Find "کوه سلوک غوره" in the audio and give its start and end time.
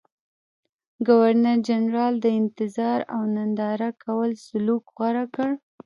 4.03-5.25